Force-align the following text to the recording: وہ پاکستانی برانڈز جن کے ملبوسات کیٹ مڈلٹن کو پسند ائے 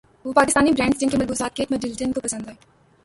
وہ 0.25 0.31
پاکستانی 0.33 0.71
برانڈز 0.71 0.99
جن 0.99 1.09
کے 1.09 1.17
ملبوسات 1.17 1.55
کیٹ 1.55 1.71
مڈلٹن 1.71 2.11
کو 2.11 2.21
پسند 2.21 2.47
ائے 2.47 2.55